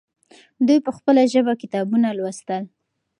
[0.67, 2.63] دوی په خپله ژبه کتابونه لوستل.